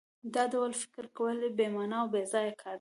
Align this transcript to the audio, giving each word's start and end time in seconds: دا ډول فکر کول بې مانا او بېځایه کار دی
دا 0.33 0.43
ډول 0.53 0.71
فکر 0.81 1.05
کول 1.17 1.37
بې 1.57 1.67
مانا 1.75 1.97
او 2.01 2.07
بېځایه 2.13 2.53
کار 2.61 2.67
دی 2.67 2.69